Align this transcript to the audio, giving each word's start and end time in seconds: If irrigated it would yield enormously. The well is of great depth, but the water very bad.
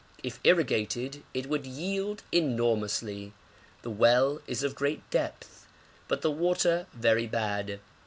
If 0.23 0.39
irrigated 0.43 1.21
it 1.31 1.45
would 1.45 1.67
yield 1.67 2.23
enormously. 2.31 3.33
The 3.83 3.91
well 3.91 4.41
is 4.47 4.63
of 4.63 4.73
great 4.73 5.07
depth, 5.11 5.67
but 6.07 6.23
the 6.23 6.31
water 6.31 6.87
very 6.91 7.27
bad. 7.27 7.79